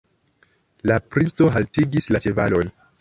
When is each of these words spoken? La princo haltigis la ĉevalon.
La 0.91 0.97
princo 1.11 1.49
haltigis 1.57 2.09
la 2.17 2.23
ĉevalon. 2.25 2.75